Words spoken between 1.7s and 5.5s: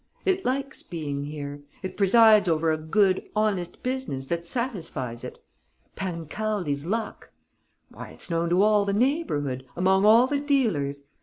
It presides over a good, honest business that satisfies it....